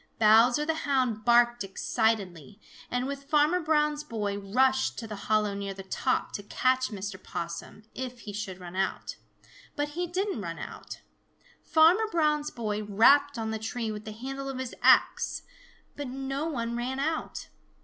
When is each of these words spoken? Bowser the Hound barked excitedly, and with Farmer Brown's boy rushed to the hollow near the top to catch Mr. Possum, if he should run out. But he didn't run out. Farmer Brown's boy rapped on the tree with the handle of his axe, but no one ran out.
Bowser 0.19 0.65
the 0.65 0.73
Hound 0.73 1.23
barked 1.25 1.63
excitedly, 1.63 2.59
and 2.89 3.05
with 3.05 3.25
Farmer 3.29 3.59
Brown's 3.59 4.03
boy 4.03 4.35
rushed 4.39 4.97
to 4.97 5.05
the 5.05 5.15
hollow 5.29 5.53
near 5.53 5.75
the 5.75 5.83
top 5.83 6.31
to 6.31 6.41
catch 6.41 6.87
Mr. 6.87 7.21
Possum, 7.23 7.83
if 7.93 8.21
he 8.21 8.33
should 8.33 8.59
run 8.59 8.75
out. 8.75 9.17
But 9.75 9.89
he 9.89 10.07
didn't 10.07 10.41
run 10.41 10.57
out. 10.57 11.01
Farmer 11.63 12.09
Brown's 12.11 12.49
boy 12.49 12.81
rapped 12.83 13.37
on 13.37 13.51
the 13.51 13.59
tree 13.59 13.91
with 13.91 14.05
the 14.05 14.11
handle 14.11 14.49
of 14.49 14.57
his 14.57 14.73
axe, 14.81 15.43
but 15.95 16.07
no 16.07 16.47
one 16.47 16.75
ran 16.75 16.99
out. 16.99 17.49